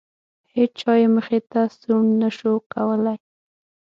[0.55, 3.17] هیچا یې مخې ته سوڼ نه شو کولی.